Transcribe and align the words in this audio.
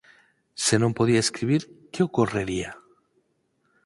Se 0.65 0.75
non 0.81 0.95
podía 0.97 1.23
escribir, 1.25 1.61
¿que 1.91 2.01
ocorrería? 2.07 2.71